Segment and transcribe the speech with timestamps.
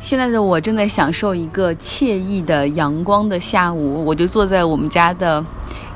[0.00, 5.44] 现在的我正在享受一个惬意的阳光的下午，我就坐在我们家的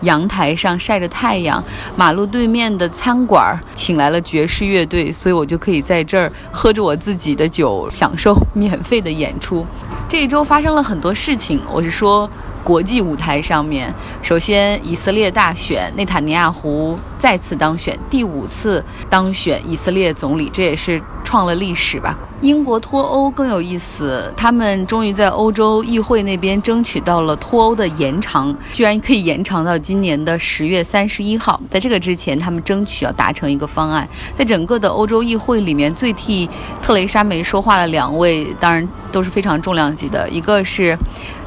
[0.02, 1.64] 阳台上晒着太阳。
[1.96, 9.66] 马路对面的餐馆请来了爵士乐队，所以我就可以在这儿喝着我自己的酒，享受免费的演出。
[10.06, 12.28] 这一周发生了很多事情，我是说。
[12.64, 13.92] 国际舞台上面，
[14.22, 22.18] 首先以色列大选，内塔尼亚胡再次当选，第五次当选以色列总理，这也是创了历史吧。
[22.40, 31.60] 英国脱欧更有意思，他们终于在欧洲议会那边争取到了脱欧的延长，居然可以延长到今年的十月三十一号。
[31.70, 34.08] 在这个之前，他们争取要达成一个方案。
[34.34, 36.48] 在整个的欧洲议会里面，最替
[36.80, 40.96] 特蕾莎梅说话的两位，当然都是非常重量级的，一个是。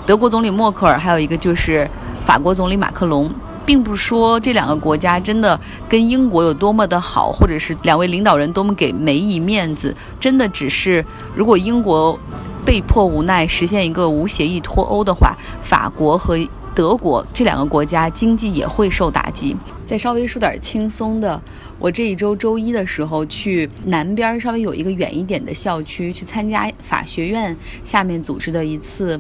[0.08, 1.86] 德国总理默克尔，还有一个就是
[2.26, 3.30] 法国总理马克龙，
[3.66, 12.18] 并不说这两个国家真的跟英国有多么的好，或者是两位领导人多么给梅姨面子，真的只是如果英国
[12.66, 16.40] 被迫无奈实现一个无协议脱欧的话，法国和
[16.74, 19.58] 德国这两个国家经济也会受打击。
[19.86, 21.42] 再稍微说点轻松的，
[21.80, 29.20] 我这一周周一的时候去南边稍微有一个远一点的校区去参加法学院下面组织的一次。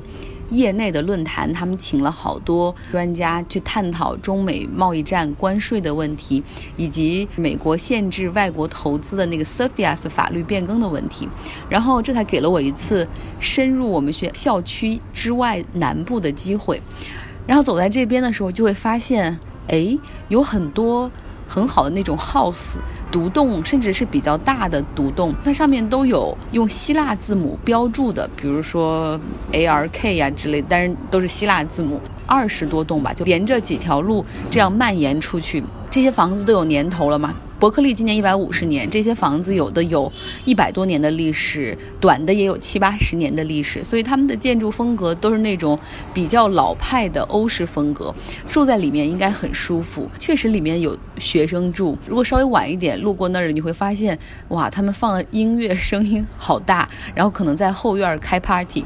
[0.49, 6.43] 业内的论坛，他们请了好多专家去探讨中美贸易战关税的问题，
[6.75, 11.27] 以及美国限制外国投资的那个 Sophia's 法律变更的问题。
[11.69, 13.07] 然后这才给了我一次
[13.39, 16.81] 深入我们学校区之外南部的机会。
[17.45, 19.97] 然后走在这边的时候，就会发现，哎，
[20.29, 21.11] 有很多。
[21.49, 22.75] 很好的那种 house
[23.11, 29.19] 独栋，甚至是比较大的独栋，它上面都有用希腊字母标注的，比如说
[29.51, 37.33] A R K 呀之类，但是都是希腊字母，二十多栋吧，就沿着几条路这样蔓延出去，这些房子都有年头了嘛。
[37.59, 40.11] 伯克利今年一百五十年，这些房子有的有
[40.45, 45.77] 一百多年的历史，短的也有七八十年的历史，所以他们的建筑风格都是那种
[46.13, 48.13] 比较老派的欧式风格。
[48.45, 51.97] 住在里面应该很舒服，确实里面有学生住。
[52.07, 54.17] 如果稍微晚一点路过那儿，你会发现，
[54.49, 58.85] 哇，他们放音乐声音好大，然后可能在后院开 party。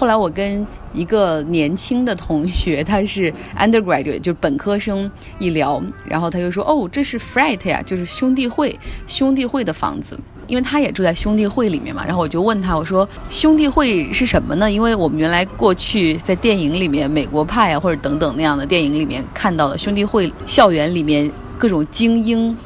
[0.00, 8.74] 后来我跟一个年轻的同学， 他是 undergraduate，就本科生，一聊，然后他就说：“哦，这是 frat 呀，就是兄弟会，
[9.06, 22.56] 兄弟会的房子，因为他也住在兄弟会里面嘛。”然后我就问他，我说：“兄弟会是什么呢？”因为我们原来过去在电影里面，美国派啊或者等等那样的电影里面看到的兄弟会，校园里面各种精英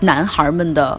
[0.00, 0.98] 男孩们的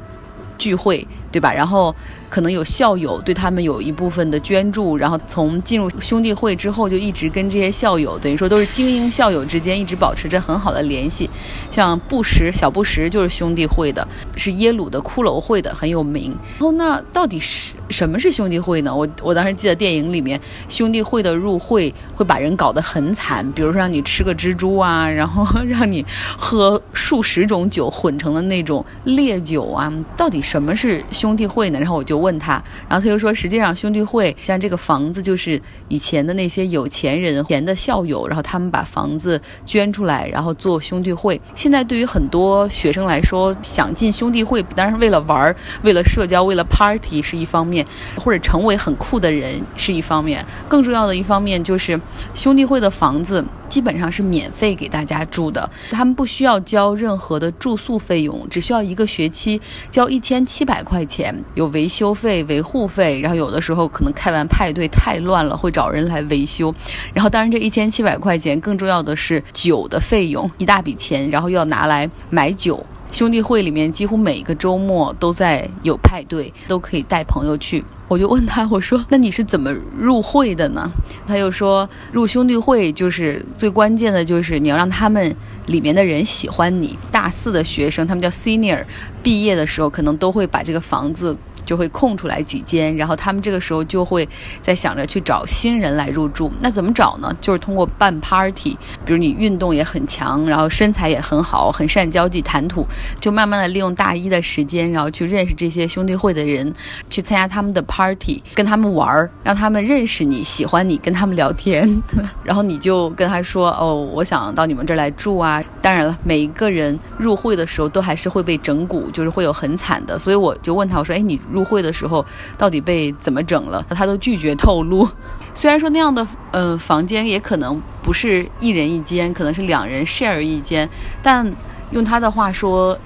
[0.59, 1.53] 聚会，对吧？
[1.53, 1.95] 然后。
[2.31, 11.29] 可能有校友对他们有一部分的捐助，然后从进入兄弟会之后就一直跟这些校友，等于说都是精英校友之间一直保持着很好的联系。
[11.69, 16.33] 像布什小布什就是兄弟会的，是耶鲁的骷髅会的，很有名。
[16.57, 18.95] 然后那到底是什么是兄弟会呢？
[18.95, 26.05] 我我当时记得电影里面兄弟会的入会会把人搞得很惨，比如说让你吃个蜘蛛啊， 然后让你
[26.37, 29.91] 喝数十种酒混成了那种烈酒啊。
[30.15, 31.77] 到底什么是兄弟会呢？
[31.77, 32.21] 然后我就。
[32.21, 41.41] 问他，然后他就说，实际上兄弟会像这个房子，就是以前的那些有钱人、钱的校友，然后他们把房子捐出来，然后做兄弟会。
[41.55, 47.80] 现在对于很多学生来说，想进兄弟会，当然是为了玩、为了社交、为了 party 是一方面，
[48.17, 50.45] 或者成为很酷的人是一方面。
[50.67, 51.99] 更重要的一方面就是
[52.33, 53.43] 兄弟会的房子。
[53.71, 66.75] 基本上是免费给大家住的，他们不需要交任何的住宿费用，只需要一个学期交一千七百块钱，有维修费、维护费，然后有的时候可能开完派对太乱了，会找人来维修。
[67.13, 72.85] 然后当然这一千七百块钱，更重要的是酒的费用，一大笔钱，然后要拿来买酒。
[73.11, 77.83] 兄弟会里面几乎每个周末都在有派对，都可以带朋友去。
[78.07, 80.89] 我就问他，我说：“那你是怎么入会的呢？”
[81.27, 85.33] 他又说：“入兄弟会就是最关键的，就是你要让他们
[85.67, 86.97] 里面的人喜欢你。
[87.09, 88.83] 大四的学生，他们叫 senior，
[89.21, 91.35] 毕业的时候可能都会把这个房子。”
[91.65, 94.27] 就会空出来几间，然后他们这个时候就会
[94.61, 96.51] 在想着去找新人来入住。
[96.61, 97.35] 那怎么找呢？
[97.41, 102.85] 就是通过办 party，比如你运动也很强，然后身材也很好，很善交际谈吐，
[103.19, 106.73] 就慢慢的利用大一的时间，然后去认识这些兄弟会的人，
[107.09, 112.01] 去参加他们的 party，跟他们玩儿，让他们认识你，喜欢你，跟他们聊天，
[112.43, 122.25] 然后你就跟他说：“哦，我想到你们这儿来住啊。”当然了，每一个人入会的时候都还是会被整蛊，就是会有很惨的，所以我就问他，我说：“哎，你入会的时候
[122.57, 125.07] 到底被怎么整了？”他都拒绝透露。
[125.53, 130.89] 虽然说那样的嗯房间也可能不是一人一间，可能是两人 share 一间，
[131.21, 131.51] 但
[131.91, 132.97] 用他的话说，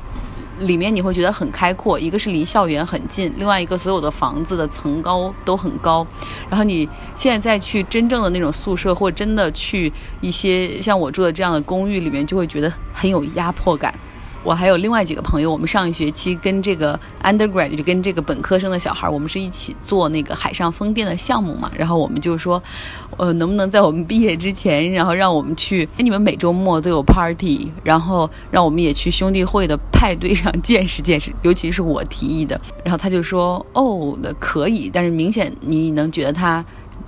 [0.60, 6.06] 里面你会觉得很开阔，一个是离校园很近，另外一个所有的房子的层高都很高。
[6.50, 13.94] 然后你现在再去真正的那种宿舍，或真的去一些像我住的这样的公寓里面，就会觉得很有压迫感。
[14.46, 21.72] 我还有另外几个朋友，我们上一学期跟这个 undergrad 就跟这个本科生的小孩，我们是一起做那个海上风电的项目嘛。
[21.76, 22.62] 然后我们就说，
[23.18, 31.34] 呃，能不能在我们毕业之前，然后让我们去，哎，你们每周末都有 party，然后让我们也去兄弟会的派对上见识见识。
[31.42, 36.64] 尤其是我提议的，然后他就说，哦，那可以，但是明显你能觉得他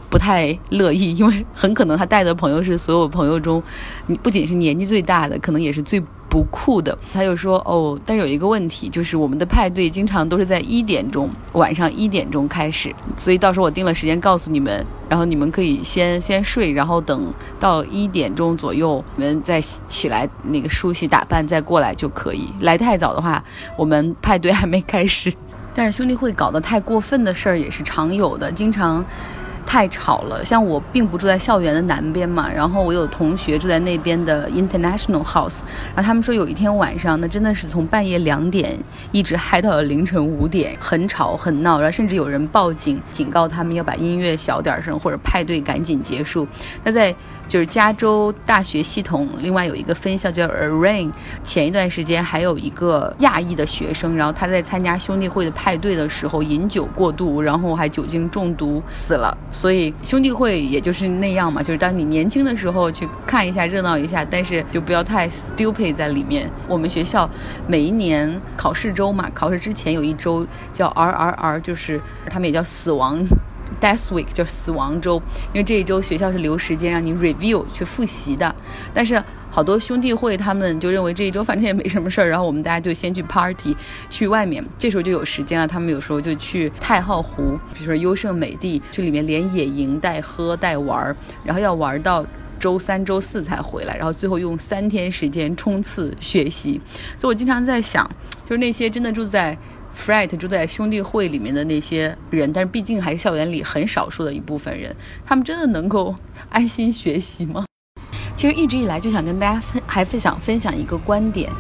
[0.10, 3.62] 不太乐意，因为很可能他带的朋友是所有朋友中，
[4.08, 6.02] 你不仅是年纪最大的，可能也是最。
[6.30, 22.50] 不酷的，他就说哦，但有一个问题，就是我们的派对经常都是在一点钟，晚上一点钟开始，所以到时候我定了时间告诉你们，然后你们可以先先睡，然后等到一点钟左右，你们再起来那个梳洗打扮再过来就可以。
[22.60, 23.44] 来太早的话，
[23.76, 25.34] 我们派对还没开始。
[25.74, 29.06] 但是兄弟会搞得太过分的事儿也是常有的，经常。
[29.68, 35.62] 太吵了，像我并不住在校园的南边嘛，然后我有同学住在那边的 International House，
[35.94, 38.80] 然后他们说有一天晚上，那真的是从半夜两点
[39.12, 46.48] 一直嗨到了凌晨五点，很吵很闹，然后甚至有人报警警告他们要把音乐小点声或者派对赶紧结束。
[46.86, 47.14] 那在
[47.48, 51.12] 就是加州大学系统，另外有一个分校叫 a r a i n
[51.44, 59.36] 前一段时间还有一个亚裔的学生，然后他在参加兄弟会的派对的时候饮酒过度，然后还酒精中毒死了。
[59.52, 66.50] 所以兄弟会也就是那样嘛，就是当你年轻的时候去看一下热闹一下，但是就不要太 stupid 在里面。
[66.68, 67.30] 我们学校
[67.68, 73.26] 每一年考试周嘛，考试之前有一周叫 RRR，就是他们也叫死亡。
[73.80, 75.22] Death Week 叫死亡周，
[75.54, 78.56] 因为这一周学校是留时间让你 review 去复习的。
[78.94, 83.76] 但是好多兄弟会他们就认为这一周反正也没什么事儿，然后我们大家就先去 party，
[84.10, 85.68] 去外面，这时候就有时间了。
[85.68, 92.26] 他们有时候就去太浩湖，比如说优胜美地，去里面连野营带喝带玩儿，然后要玩到
[92.60, 96.80] 周三周四才回来，然后最后用三天时间冲刺学习。
[97.18, 98.10] 所以我经常在想，
[98.44, 99.58] 就是那些真的住在。
[99.98, 104.96] Fred 住在兄弟会里面的那些人，但是毕竟还是校园里很少数的一部分人，
[105.26, 106.16] 他们真的能够
[106.50, 107.66] 安心学习吗？
[108.36, 111.52] 其实一直以来就想跟大家分，还分享分享一个观点：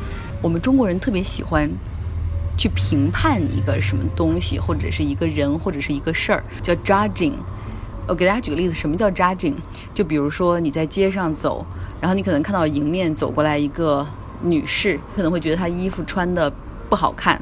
[0.41, 1.67] 我们中国人特别喜欢
[2.55, 7.33] 去评判一个什么东西，或者是一个人，或者是一个事儿，叫 judging。
[8.07, 9.55] 我给大家举个例子，什么叫 judging？
[9.93, 11.65] 就比如说你在街上走，
[11.99, 14.07] 然后你可能看到迎面走过来一个
[14.43, 16.49] 女士，可能会觉得她衣服穿的
[16.87, 17.41] 不好看。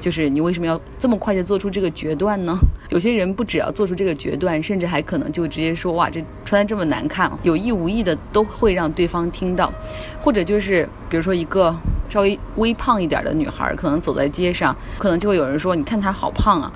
[0.00, 2.58] 就是你为什么要这么快就做出这个决断呢？
[2.90, 9.72] 有些人不只要做出这个决断，甚至还可能就直接说：“哇，这穿的这么难看。”有意无意的都会让对方听到，
[10.20, 11.72] 或者就是比如说一个
[12.08, 16.72] 稍微微胖一点的女孩，可能走在街上，可能就会有人说：“你看她好胖啊。”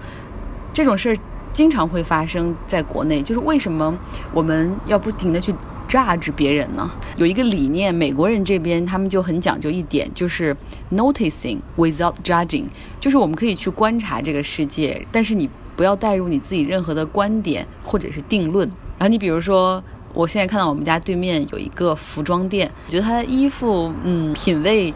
[0.73, 1.17] 这种事儿
[1.53, 3.23] 经常会发生在国内。
[3.23, 3.97] 就是为什么
[4.33, 5.55] 我们要不停的去
[5.95, 6.91] ？judge 别人呢？
[7.17, 10.57] 有一个理念，美国人这边他们就很讲究一点，就是
[10.91, 12.65] noticing without judging，
[13.01, 18.69] 就是我们可以去观察这个世界，但是你不要带入你自己任何的观点或者是定论。
[18.99, 19.83] 然后你比如说，
[20.13, 24.93] 我现在看到我们家对面有一个服装店，我觉得他的衣服，嗯，品味。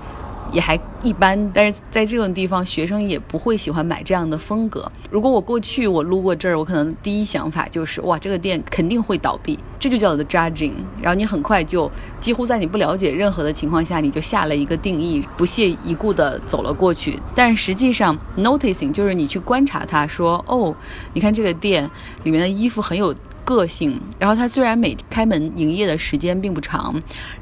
[0.53, 4.91] 也还一般，但是在这种地方，学生也不会喜欢买这样的风格。
[5.11, 10.73] 如果我过去我路过这儿，我可能第一想法就是哇，这个店肯定会倒闭，这就叫做 judging。
[11.01, 11.91] 然后你很快就
[12.21, 17.19] 几乎在你不了解任何的情况下，你就下了一个定义，不屑一顾的走了过去。
[17.35, 20.75] 但实际上 noticing 就是你去观察它，说哦，
[21.13, 21.89] 你看这个店
[22.25, 23.15] 里面的衣服很有。
[23.49, 26.93] 个性，然后它虽然每开门营业的时间并不长，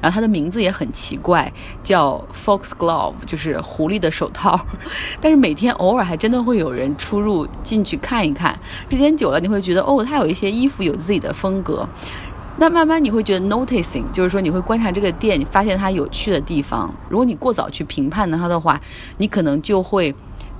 [0.01, 4.57] 然后它的名字也很奇怪，叫 Fox Glove，就是狐狸的手套，
[5.21, 8.57] 但是每天偶尔还真的会有人出入进去看一看，
[8.89, 11.89] 时间久了你会觉得哦，它有一些衣服有自己的风格，
[12.59, 18.81] 那慢慢你会觉得 noticing，就是说你会观察这个店，你发现它有趣的地方，如果你过早去评判它的话，
[19.19, 20.15] 你可能就会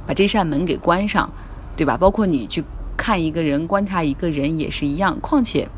[0.09, 1.31] 把这扇门给关上，
[1.77, 1.97] 对吧？
[1.97, 2.65] 包括你去。
[2.97, 5.19] 看一个人，观察一个人也是一样。
[5.21, 5.69] 况且，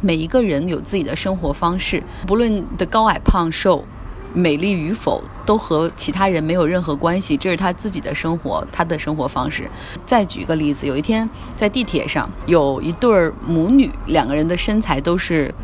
[0.00, 3.84] 每一个人有自己的生活方式，不论的高矮胖瘦、
[4.32, 7.36] 美丽与否，都和其他人没有任何关系。
[7.36, 9.70] 这是他自己的生活，他的生活方式。
[10.06, 15.54] 再举一个例子，有一天在地铁上，有一对母女，两个人的身材都是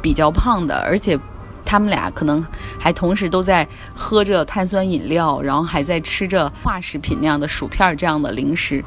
[0.00, 1.18] 比较胖的，而且
[1.64, 2.44] 他们俩可能
[2.78, 8.84] 还同时都在喝着碳酸饮料，然后还在吃着化食品那样的薯片这样的零食。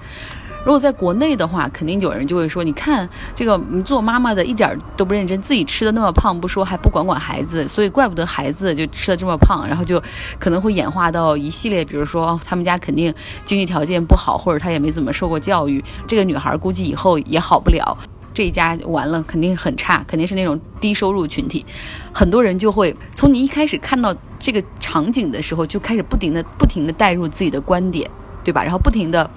[0.66, 3.56] 如果在国内的话，肯定有人就会说，你看这个
[3.86, 10.02] 做妈妈的一点都不认真，自己吃的那么胖不说，还不管管孩子，所以怪不得孩子就吃的这么胖，然后就
[10.40, 13.14] 可能会演化到一系列，比如说他们家肯定
[13.46, 17.96] 经济条件不好，或者他也没怎么受过教育，这个女孩估计以后也好不了。
[18.34, 21.66] 这一家完了，肯定很差，肯定是那种低收入群体。
[22.12, 28.10] 很多人就会从你一开始看到这个场景的时候，就开始不停的、不停的带入自己的观点，
[28.44, 28.62] 对吧？
[28.62, 29.30] 然后不停的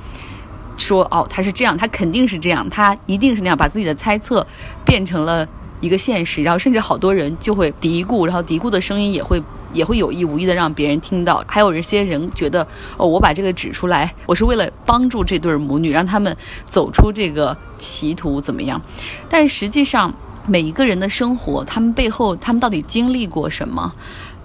[0.79, 4.47] 说：“哦，他是这样，他肯定是这样，他一定是那样。”把自己的猜测
[4.87, 5.47] 变成了
[5.81, 9.43] 一个现实，然后甚至好多人就会嘀咕，然后嘀咕的声音也会。
[9.75, 12.67] 也会有意无意的让别人听到，还有一些人觉得
[12.97, 18.81] 哦，我把这个指出来，我是为了帮助这对母女，让他们走出这个歧途，怎么样？
[19.29, 20.15] 但实际上，
[20.47, 23.93] 每一个人的生活，他们背后，他们到底经历过什么，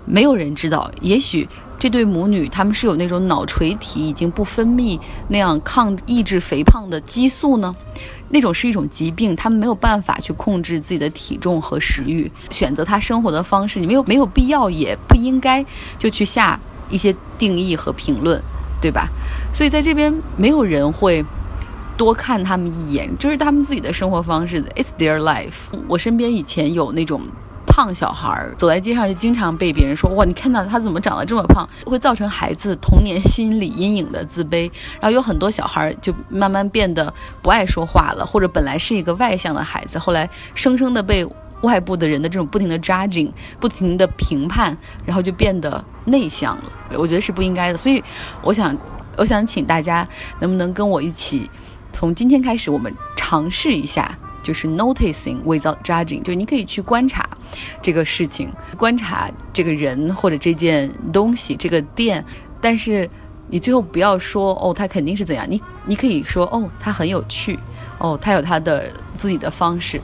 [0.03, 0.91] 没有人知道。
[0.99, 1.47] 也许。
[1.83, 4.97] 这对母女，他们是有那种脑垂体已经不分泌
[5.27, 7.75] 那样抗抑制肥胖的激素呢？
[8.29, 15.65] 那种是一种疾病，他们没有办法去控制自己的体重和食欲，选择他生活的方式，你没有没有必要，也不应该
[15.97, 16.57] 就去下
[16.89, 18.41] 一些定义和评论，
[18.81, 19.09] 对吧？
[19.53, 21.25] 所以在这边没有人会
[21.97, 25.77] 多看他们一眼，就是他们自己的生活方式，It's their life。
[25.89, 27.23] 我身边以前有那种。
[27.75, 34.71] 胖小孩儿走在街上就经常被别人说哇，你看到他怎么长得这么胖，会造成孩子童年心理阴影的自卑。
[35.01, 37.11] 然后有很多小孩儿就慢慢变得
[37.41, 41.27] 不爱说话了，或者本来是一个外向的孩子，后来生生的被
[41.61, 46.63] 外部的人的这种不停的 judging、不停的评判，然后就变得内向了。
[46.95, 47.77] 我觉得是不应该的。
[47.79, 48.03] 所以
[48.43, 48.77] 我想，
[49.17, 50.07] 我想请大家
[50.39, 51.49] 能不能跟我一起，
[51.91, 54.15] 从今天开始，我们尝试一下。
[54.43, 57.25] 就是 noticing without judging，就是你可以去观察
[57.81, 62.23] 这个事情，观察这个人或者这件东西、这个店，
[62.61, 63.09] 但是
[63.49, 65.45] 你最后不要说哦，他肯定是怎样。
[65.49, 67.59] 你你可以说哦，他很有趣，
[67.97, 70.01] 哦，他有他的自己的方式，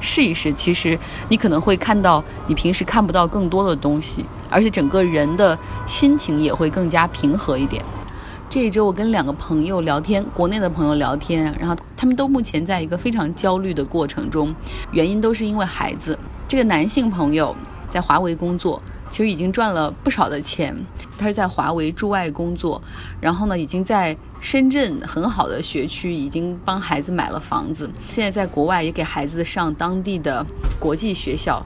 [0.00, 0.52] 试一试。
[0.52, 7.82] 其实你可能会看到你平时看不到更多的东西，而且整个人的心情也会更加平和一点。
[8.50, 14.54] 这一周我跟两个朋友聊天，国内的朋友聊天，然后他们都目前在一个非常焦虑的过程中，
[14.90, 16.18] 原因都是因为孩子。
[16.48, 17.56] 这个男性朋友
[17.88, 20.76] 在华为工作，其实已经赚了不少的钱，
[21.16, 22.80] 他是在华为驻外工作，
[23.20, 30.44] 然后呢，已经在深圳很好的学区已经帮孩子买了房子，现在在国外也给孩子上当地的
[30.78, 31.64] 国际学校。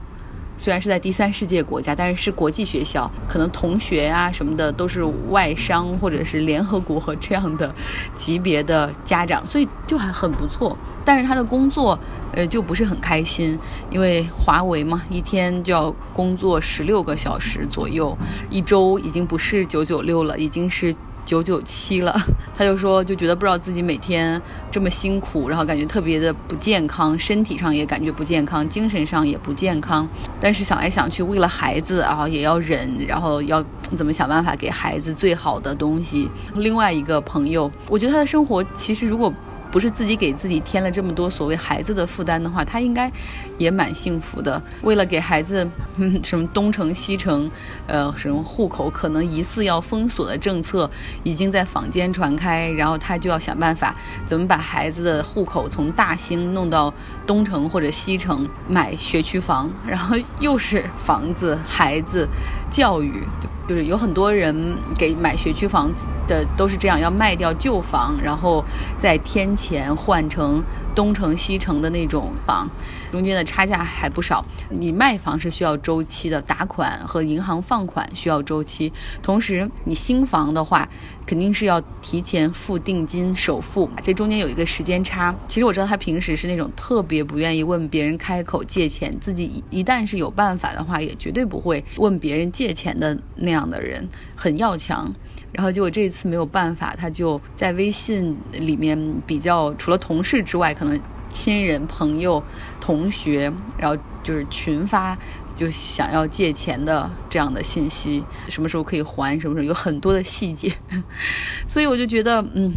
[0.57, 7.73] 虽然是在第三世界国家，但是是国际学校，可能同学啊什么的都是外商或者是联合国 这样的
[8.15, 10.77] 级别的家长，所以就还很不错。
[11.05, 11.97] 但是他的工作，
[12.33, 13.57] 呃，就不是很开心，
[13.89, 18.17] 因为华为嘛，一天就要工作十六个小时左右，
[18.49, 20.93] 一周已经不是九九六了，已经是。
[21.27, 22.15] 九九七了，
[22.55, 24.41] 他就说就觉得不知道自己每天
[24.71, 30.07] 这么辛苦，然后感觉特别的不健康，身体上也感觉不健康，精神上也不健康。
[30.39, 33.61] 但是想来想去，为了孩子啊，也要忍，然后要
[33.97, 36.29] 怎么想办法给孩子最好的东西。
[36.55, 39.31] 另外一个朋友，我觉得他的生活其实如果。
[39.77, 43.11] 不是自己给自己添了这么多所谓孩子的负担的话，他应该
[43.59, 44.59] 也蛮幸福的。
[44.81, 47.47] 为了给孩子，嗯，什么东城西城，
[47.85, 50.89] 呃，什么户口可能疑似要封锁的政策
[51.21, 56.91] 已经在坊间传开，然后他就要想办法怎么把孩子的户口从大兴弄到
[57.27, 62.27] 东城或者西城买学区房，然后又是房子、孩子、
[62.69, 63.23] 教育。
[63.67, 65.91] 就是有很多人给买学区房
[66.25, 68.63] 的都是这样，要卖掉旧房，然后
[68.97, 70.63] 再添钱换成
[70.97, 72.67] 东城西城的那种房，
[73.11, 74.43] 中间的差价还不少。
[74.71, 80.89] 你卖房是需要周期的，打款和银行放款需要周期，同时你新房的话。
[81.27, 85.35] 肯定是要提前付定金首付，这中间有一个时间差。
[85.45, 95.13] 其实我知道他平时是那种特别不愿意问别人开口借钱，自己一旦是有办法的话，也绝对不会问别人借钱的那样的人，很要强。
[95.57, 100.97] 然后结果这一次没有办法，他就在微信里面比较，除了同事之外，可能
[101.29, 102.41] 亲人、朋友、
[102.79, 105.17] 同学，然后就是群发。
[105.55, 110.71] 就想要借钱的这样的信息，什么时候可以还，什么时候有很多的细节，
[111.65, 112.71] 所以我就觉得，嗯，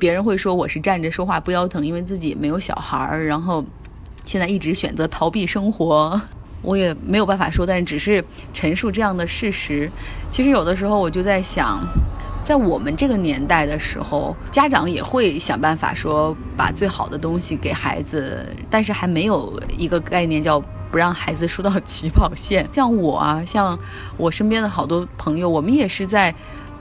[0.00, 3.64] 别人会说我是站着说话不腰疼，因为自己没有小孩儿，然后
[4.24, 6.20] 现在一直选择逃避生活，
[6.60, 9.88] 我也没有办法说，但是只是陈述这样的事实。
[10.28, 11.86] 其实有的时候我就在想，
[12.44, 20.62] 在我们这个年代的时候，家长也会想办法说把最好的东西给孩子，但是还没有一个概念叫。
[20.90, 23.76] 不让孩子输到起跑线，像我啊，像
[24.16, 26.32] 我身边的好多朋友，我们也是在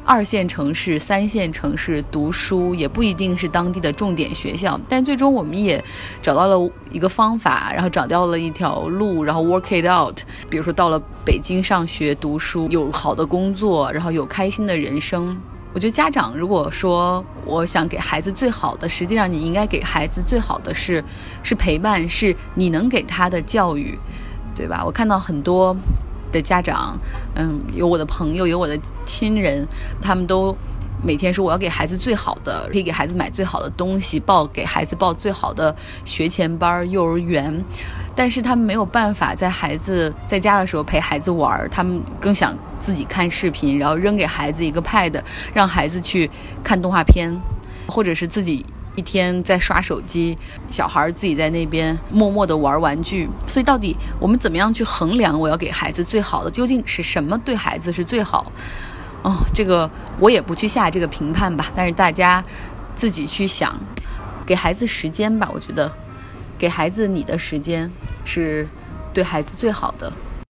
[0.06, 4.80] 二线城市、三线城市读书，也不一定是当地的重点学校。
[4.88, 5.84] 但最终我们也
[6.22, 10.20] 找到了一个方法，然后找到了一条路，然后 work it out。
[10.48, 15.36] 比如说到了北京上学读书，有好的工作，然后有开心的人生。
[15.74, 21.04] 我觉得家长如果说我想给孩子最好的，实际上你应该给孩子最好的是
[21.42, 23.98] 是陪伴，是你能给他的教育，
[24.56, 24.84] 对吧？
[24.86, 25.76] 我看到很多。
[26.32, 26.98] 的家长，
[27.36, 28.76] 嗯，有我的朋友，有我的
[29.06, 29.64] 亲人，
[30.02, 30.58] 他们都
[31.04, 37.64] 每天说我要给孩子最好的，可以给孩子买最好的东西，报给孩子报最好的学前班、幼儿园，
[38.16, 45.22] 但是他们没有办法在孩子在家的时候陪孩子玩，他们更想自己看视频，然后扔给孩子一个 pad，
[45.54, 46.30] 让孩子去
[46.64, 47.38] 看动画片，
[47.88, 48.66] 或者是自己。
[48.96, 53.28] 一天在刷手机，小孩自己在那边默默地玩玩具。
[53.48, 56.52] 所以，到底我们怎么样去衡量我要给孩子最好的？
[56.52, 58.52] 究竟是什么对孩子是最好？
[59.24, 59.90] 哦，这个
[60.20, 61.72] 我也不去下这个评判吧。
[61.74, 62.44] 但是大家
[62.96, 63.74] 自己去想，
[64.46, 65.50] 给孩子时间吧。
[65.54, 65.92] 我觉得，
[66.58, 67.90] 给孩子你的时间
[68.26, 68.68] 是
[69.14, 70.12] 对孩子最好的。